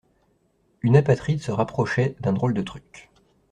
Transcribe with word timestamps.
Une 0.81 0.97
apatride 0.97 1.43
se 1.43 1.51
rapprochait 1.51 2.15
d'un 2.21 2.33
drôle 2.33 2.55
de 2.55 2.63
truc. 2.63 3.11